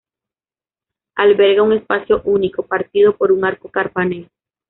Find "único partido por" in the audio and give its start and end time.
2.25-3.31